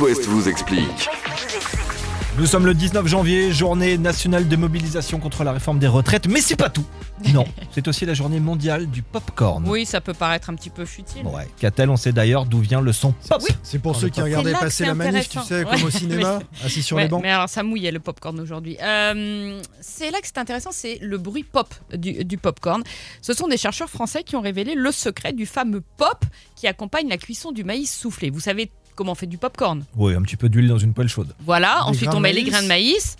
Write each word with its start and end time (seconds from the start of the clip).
West 0.00 0.26
vous 0.26 0.48
explique. 0.48 1.08
Nous 2.38 2.46
sommes 2.46 2.66
le 2.66 2.74
19 2.74 3.06
janvier, 3.08 3.52
journée 3.52 3.98
nationale 3.98 4.46
de 4.46 4.54
mobilisation 4.56 5.18
contre 5.18 5.42
la 5.42 5.50
réforme 5.52 5.80
des 5.80 5.88
retraites, 5.88 6.28
mais 6.28 6.40
c'est 6.40 6.54
pas 6.56 6.68
tout. 6.70 6.84
Non, 7.32 7.44
c'est 7.72 7.88
aussi 7.88 8.06
la 8.06 8.14
journée 8.14 8.38
mondiale 8.38 8.86
du 8.86 9.02
popcorn. 9.02 9.64
Oui, 9.68 9.84
ça 9.84 10.00
peut 10.00 10.14
paraître 10.14 10.48
un 10.50 10.54
petit 10.54 10.70
peu 10.70 10.84
futile. 10.84 11.26
Ouais, 11.26 11.48
qu'a-t-elle 11.58 11.90
On 11.90 11.96
sait 11.96 12.12
d'ailleurs 12.12 12.46
d'où 12.46 12.60
vient 12.60 12.80
le 12.80 12.92
son 12.92 13.10
pop. 13.12 13.42
C'est 13.64 13.80
pour 13.80 13.96
ceux 13.96 14.08
qui 14.08 14.20
regardaient 14.20 14.52
passer 14.52 14.84
la 14.86 14.94
manif, 14.94 15.28
tu 15.28 15.40
sais, 15.40 15.64
comme 15.64 15.82
au 15.82 15.90
cinéma, 15.90 16.38
assis 16.64 16.82
sur 16.82 16.96
Ouais, 16.96 17.04
les 17.04 17.08
bancs. 17.08 17.22
mais 17.22 17.30
alors 17.30 17.48
ça 17.48 17.64
mouillait 17.64 17.90
le 17.90 17.98
popcorn 18.00 18.38
aujourd'hui. 18.38 18.76
Euh, 18.80 19.60
c'est 19.80 20.10
là 20.12 20.20
que 20.20 20.26
c'est 20.28 20.38
intéressant, 20.38 20.70
c'est 20.72 20.98
le 21.00 21.18
bruit 21.18 21.44
pop 21.44 21.74
du, 21.92 22.24
du 22.24 22.38
popcorn. 22.38 22.84
Ce 23.20 23.32
sont 23.32 23.48
des 23.48 23.56
chercheurs 23.56 23.90
français 23.90 24.22
qui 24.22 24.36
ont 24.36 24.40
révélé 24.42 24.74
le 24.76 24.92
secret 24.92 25.32
du 25.32 25.44
fameux 25.46 25.82
pop 25.96 26.24
qui 26.54 26.68
accompagne 26.68 27.08
la 27.08 27.16
cuisson 27.18 27.50
du 27.50 27.64
maïs 27.64 27.92
soufflé. 27.92 28.30
Vous 28.30 28.40
savez 28.40 28.70
comment 28.98 29.12
on 29.12 29.14
fait 29.14 29.26
du 29.26 29.38
popcorn 29.38 29.84
Oui, 29.96 30.12
un 30.14 30.22
petit 30.22 30.36
peu 30.36 30.48
d'huile 30.48 30.66
dans 30.66 30.76
une 30.78 30.92
poêle 30.92 31.08
chaude. 31.08 31.32
Voilà, 31.46 31.76
Des 31.84 31.90
ensuite 31.90 32.12
on 32.14 32.18
met 32.20 32.32
les 32.32 32.42
grains 32.42 32.62
de 32.62 32.66
maïs 32.66 33.16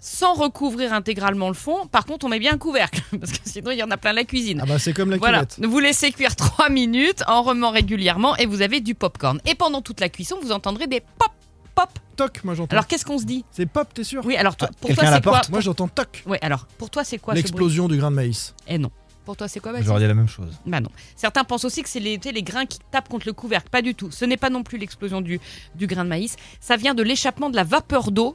sans 0.00 0.34
recouvrir 0.34 0.92
intégralement 0.92 1.46
le 1.46 1.54
fond. 1.54 1.86
Par 1.86 2.04
contre, 2.06 2.26
on 2.26 2.28
met 2.28 2.40
bien 2.40 2.54
un 2.54 2.58
couvercle 2.58 3.00
parce 3.20 3.30
que 3.30 3.38
sinon 3.48 3.70
il 3.70 3.78
y 3.78 3.84
en 3.84 3.90
a 3.92 3.96
plein 3.96 4.12
la 4.12 4.24
cuisine. 4.24 4.58
Ah 4.60 4.66
bah 4.66 4.80
c'est 4.80 4.92
comme 4.92 5.10
la 5.10 5.16
Voilà, 5.18 5.46
cuvette. 5.46 5.64
vous 5.70 5.78
laissez 5.78 6.10
cuire 6.10 6.34
3 6.34 6.70
minutes 6.70 7.22
en 7.28 7.42
remuant 7.42 7.70
régulièrement 7.70 8.34
et 8.36 8.46
vous 8.46 8.62
avez 8.62 8.80
du 8.80 8.96
popcorn. 8.96 9.40
Et 9.46 9.54
pendant 9.54 9.80
toute 9.80 10.00
la 10.00 10.08
cuisson, 10.08 10.36
vous 10.42 10.50
entendrez 10.50 10.88
des 10.88 10.98
pop, 11.00 11.30
pop. 11.76 11.88
Toc, 12.16 12.42
moi 12.42 12.54
j'entends. 12.54 12.72
Alors 12.72 12.88
qu'est-ce 12.88 13.04
qu'on 13.06 13.18
se 13.18 13.24
dit? 13.24 13.44
C'est 13.52 13.66
pop, 13.66 13.94
t'es 13.94 14.02
sûr? 14.02 14.22
Oui, 14.26 14.34
alors 14.36 14.56
toi, 14.56 14.68
Ah, 14.72 14.76
pour 14.80 14.92
toi 14.94 15.06
c'est 15.14 15.22
quoi? 15.22 15.40
Moi 15.50 15.60
j'entends 15.60 15.86
toc. 15.88 16.24
Ouais, 16.26 16.38
alors 16.42 16.66
pour 16.78 16.90
toi 16.90 17.04
c'est 17.04 17.18
quoi 17.18 17.34
L'explosion 17.34 17.86
du 17.86 17.96
grain 17.96 18.10
de 18.10 18.16
maïs. 18.16 18.54
Eh 18.66 18.78
non. 18.78 18.90
Pour 19.24 19.36
toi 19.36 19.48
c'est 19.48 19.60
quoi 19.60 19.72
Baptiste 19.72 19.88
J'aurais 19.88 20.00
dit 20.00 20.06
la 20.06 20.14
même 20.14 20.28
chose. 20.28 20.58
Bah 20.66 20.80
non. 20.80 20.90
Certains 21.16 21.44
pensent 21.44 21.64
aussi 21.64 21.82
que 21.82 21.88
c'est 21.88 22.00
les, 22.00 22.18
grains 22.42 22.66
qui 22.66 22.78
tapent 22.90 23.08
contre 23.08 23.26
le 23.26 23.32
couvercle. 23.32 23.68
Pas 23.70 23.82
du 23.82 23.94
tout. 23.94 24.10
Ce 24.10 24.24
n'est 24.24 24.36
pas 24.36 24.50
non 24.50 24.62
plus 24.62 24.78
l'explosion 24.78 25.20
du, 25.20 25.40
du 25.74 25.86
grain 25.86 26.04
de 26.04 26.08
maïs. 26.08 26.36
Ça 26.60 26.76
vient 26.76 26.94
de 26.94 27.02
l'échappement 27.02 27.50
de 27.50 27.56
la 27.56 27.64
vapeur 27.64 28.10
d'eau 28.10 28.34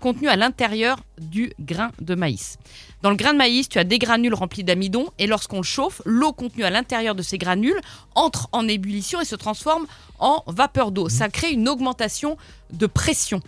contenue 0.00 0.28
à 0.28 0.36
l'intérieur 0.36 1.00
du 1.20 1.52
grain 1.60 1.92
de 2.00 2.14
maïs. 2.14 2.58
Dans 3.02 3.10
le 3.10 3.16
grain 3.16 3.32
de 3.32 3.38
maïs, 3.38 3.68
tu 3.68 3.78
as 3.78 3.84
des 3.84 3.98
granules 3.98 4.34
remplis 4.34 4.64
d'amidon 4.64 5.08
et 5.18 5.26
lorsqu'on 5.26 5.58
le 5.58 5.62
chauffe, 5.62 6.02
l'eau 6.04 6.32
contenue 6.32 6.64
à 6.64 6.70
l'intérieur 6.70 7.14
de 7.14 7.22
ces 7.22 7.38
granules 7.38 7.80
entre 8.14 8.48
en 8.52 8.66
ébullition 8.66 9.20
et 9.20 9.24
se 9.24 9.36
transforme 9.36 9.86
en 10.18 10.42
vapeur 10.46 10.90
d'eau. 10.90 11.08
Ça 11.08 11.28
crée 11.28 11.52
une 11.52 11.68
augmentation 11.68 12.36
de 12.72 12.86
pression. 12.86 13.40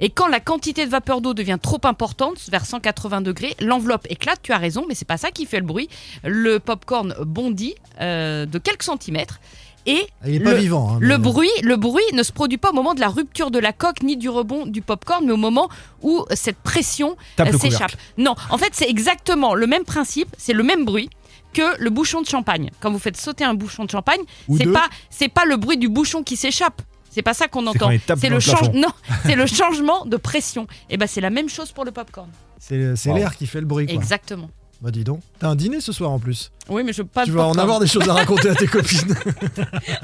Et 0.00 0.08
quand 0.10 0.26
la 0.28 0.40
quantité 0.40 0.86
de 0.86 0.90
vapeur 0.90 1.20
d'eau 1.20 1.34
devient 1.34 1.58
trop 1.62 1.80
importante, 1.84 2.38
vers 2.50 2.64
180 2.64 3.20
degrés, 3.20 3.54
l'enveloppe 3.60 4.06
éclate. 4.10 4.40
Tu 4.42 4.52
as 4.52 4.58
raison, 4.58 4.84
mais 4.88 4.94
c'est 4.94 5.04
pas 5.06 5.18
ça 5.18 5.30
qui 5.30 5.44
fait 5.46 5.58
le 5.60 5.66
bruit. 5.66 5.88
Le 6.24 6.58
popcorn 6.58 7.14
bondit 7.24 7.74
euh, 8.00 8.46
de 8.46 8.58
quelques 8.58 8.82
centimètres 8.84 9.40
et 9.86 10.06
Ah, 10.22 10.28
Il 10.28 10.34
est 10.36 10.40
pas 10.40 10.50
Le- 10.52 10.56
vivant. 10.58 10.90
hein, 10.94 10.98
le 11.00 11.16
mais- 11.16 11.22
bruit, 11.22 11.50
le 11.62 11.76
bruit 11.76 12.02
ne 12.12 12.22
se 12.22 12.32
produit 12.32 12.58
pas 12.58 12.70
au 12.70 12.74
moment 12.74 12.94
de 12.94 13.00
la 13.00 13.08
rupture 13.08 13.50
de 13.50 13.58
la 13.58 13.72
coque 13.72 14.02
ni 14.02 14.16
du 14.16 14.28
rebond 14.28 14.66
du 14.66 14.82
popcorn, 14.82 15.24
mais 15.24 15.32
au 15.32 15.36
moment 15.38 15.68
où 16.02 16.24
cette 16.34 16.58
pression 16.58 17.16
euh, 17.38 17.44
le 17.44 17.58
s'échappe. 17.58 17.92
Non, 18.18 18.34
en 18.50 18.58
fait, 18.58 18.70
c'est 18.72 18.88
exactement 18.88 19.54
le 19.54 19.66
même 19.66 19.84
principe, 19.84 20.28
c'est 20.38 20.52
le 20.54 20.62
même 20.62 20.84
bruit 20.84 21.08
que 21.52 21.62
le 21.82 21.90
bouchon 21.90 22.20
de 22.22 22.26
champagne. 22.26 22.70
Quand 22.80 22.90
vous 22.92 22.98
faites 22.98 23.16
sauter 23.16 23.42
un 23.44 23.54
bouchon 23.54 23.84
de 23.84 23.90
champagne, 23.90 24.20
c'est 24.56 24.70
pas 24.70 24.86
c'est 25.10 25.28
pas 25.28 25.44
le 25.44 25.56
bruit 25.56 25.78
du 25.78 25.88
bouchon 25.88 26.22
qui 26.22 26.36
s'échappe. 26.36 26.80
C'est 27.10 27.22
pas 27.22 27.34
ça 27.34 27.48
qu'on 27.48 27.62
C'est 27.72 27.82
entend. 27.82 27.90
C'est 28.16 28.28
le 28.28 28.40
change- 28.40 28.70
non, 28.72 28.88
c'est 29.26 29.34
le 29.34 29.46
changement 29.46 30.04
de 30.06 30.16
pression. 30.16 30.66
Et 30.88 30.96
ben 30.96 31.06
c'est 31.06 31.20
la 31.20 31.30
même 31.30 31.48
chose 31.48 31.72
pour 31.72 31.84
le 31.84 31.90
popcorn. 31.90 32.28
C'est 32.58 32.94
c'est 32.96 33.10
Wow. 33.10 33.16
l'air 33.16 33.36
qui 33.36 33.46
fait 33.46 33.60
le 33.60 33.66
bruit. 33.66 33.86
Quoi. 33.86 33.94
Exactement. 33.94 34.48
Bah 34.80 34.90
dis 34.90 35.04
donc. 35.04 35.20
T'as 35.38 35.48
un 35.48 35.56
dîner 35.56 35.80
ce 35.80 35.92
soir 35.92 36.10
en 36.10 36.18
plus. 36.18 36.50
Oui, 36.68 36.82
mais 36.84 36.92
je 36.94 37.02
veux 37.02 37.08
pas 37.08 37.24
tu 37.24 37.32
vas 37.32 37.44
en 37.46 37.52
avoir 37.54 37.80
des 37.80 37.86
choses 37.86 38.08
à 38.08 38.14
raconter 38.14 38.48
à 38.48 38.54
tes 38.54 38.66
copines. 38.68 39.14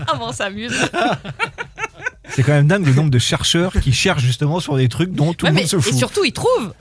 Ah 0.07 0.17
bon, 0.17 0.33
s'amuse. 0.33 0.75
C'est 2.29 2.43
quand 2.43 2.53
même 2.53 2.67
dingue 2.67 2.85
le 2.85 2.93
nombre 2.93 3.11
de 3.11 3.19
chercheurs 3.21 3.73
qui 3.81 3.93
cherchent 3.93 4.23
justement 4.25 4.59
sur 4.61 4.77
des 4.77 4.89
trucs 4.89 5.13
dont 5.13 5.33
tout 5.33 5.47
Ouais, 5.47 5.53
le 5.53 5.59
monde 5.59 5.67
se 5.67 5.77
et 5.77 5.81
fout. 5.81 5.95
surtout, 5.95 6.25
ils 6.25 6.33
trouvent. 6.33 6.75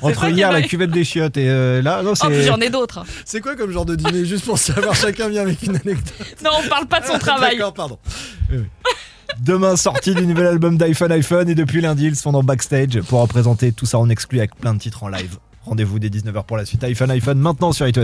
Entre 0.00 0.20
ça 0.20 0.28
qui 0.28 0.34
hier 0.34 0.52
la 0.52 0.62
cuvette 0.62 0.90
des 0.92 1.04
chiottes 1.04 1.36
et 1.36 1.50
euh, 1.50 1.82
là, 1.82 2.02
non, 2.02 2.12
Oh, 2.12 2.26
puis 2.28 2.36
c'est. 2.36 2.44
j'en 2.46 2.58
ai 2.60 2.70
d'autres. 2.70 3.04
C'est 3.26 3.40
quoi 3.40 3.56
comme 3.56 3.72
genre 3.72 3.84
de 3.84 3.96
dîner 3.96 4.24
Juste 4.24 4.44
pour 4.46 4.58
savoir, 4.58 4.94
chacun 4.94 5.28
vient 5.28 5.42
avec 5.42 5.60
une 5.64 5.74
anecdote. 5.76 6.14
Non, 6.44 6.52
on 6.64 6.68
parle 6.68 6.86
pas 6.86 7.00
de 7.00 7.06
son 7.06 7.18
travail. 7.18 7.56
D'accord, 7.56 7.74
pardon. 7.74 7.98
Demain, 9.40 9.76
sortie 9.76 10.14
du 10.14 10.26
nouvel 10.26 10.46
album 10.46 10.76
d'iPhone 10.76 11.12
iPhone. 11.12 11.48
Et 11.48 11.54
depuis 11.54 11.80
lundi, 11.80 12.06
ils 12.06 12.16
sont 12.16 12.34
en 12.34 12.42
backstage 12.42 13.00
pour 13.02 13.20
représenter 13.20 13.72
tout 13.72 13.86
ça 13.86 13.98
en 13.98 14.08
exclu 14.08 14.38
avec 14.38 14.54
plein 14.56 14.74
de 14.74 14.78
titres 14.78 15.02
en 15.02 15.08
live. 15.08 15.38
Rendez-vous 15.64 15.98
dès 15.98 16.08
19h 16.08 16.44
pour 16.44 16.56
la 16.56 16.64
suite. 16.64 16.82
iPhone 16.84 17.10
iPhone 17.10 17.38
maintenant 17.38 17.72
sur 17.72 17.86
It 17.86 17.96